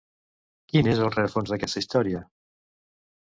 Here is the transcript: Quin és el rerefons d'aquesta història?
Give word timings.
Quin 0.71 0.89
és 0.93 1.01
el 1.07 1.11
rerefons 1.15 1.51
d'aquesta 1.51 1.85
història? 1.85 2.23